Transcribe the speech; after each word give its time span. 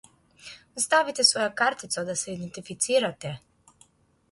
Vstavite 0.79 1.25
svojo 1.29 1.51
kartico, 1.61 2.05
da 2.09 2.17
se 2.23 2.35
identificirate. 2.39 3.37